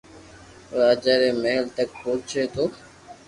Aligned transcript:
راجا 0.77 1.13
ري 1.21 1.29
مھل 1.41 1.63
تڪ 1.75 1.89
پوچي 2.01 2.43
تو 2.53 2.63